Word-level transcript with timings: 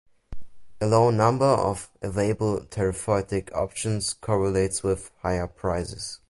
A 0.81 0.87
lower 0.87 1.11
number 1.11 1.45
of 1.45 1.91
available 2.01 2.57
therapeutic 2.71 3.53
options 3.53 4.13
correlates 4.13 4.81
with 4.81 5.11
higher 5.21 5.45
prices. 5.45 6.17